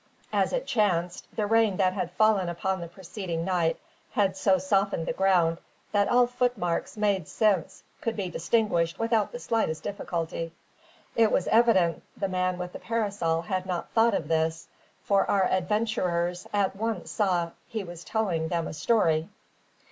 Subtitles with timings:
[0.33, 3.77] As it chanced, the rain that had fallen upon the preceding night
[4.13, 5.59] had so softened the ground
[5.91, 10.53] that all footmarks made since could be distinguished without the slightest difficulty.
[11.15, 14.67] It was evident the man with the parasol had not thought of this;
[15.03, 19.29] for our adventurers at once saw that he was telling them a story.